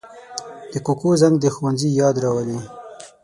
د 0.71 0.73
کوکو 0.85 1.09
زنګ 1.21 1.35
د 1.39 1.45
ښوونځي 1.55 1.89
یاد 2.01 2.15
راولي 2.23 2.59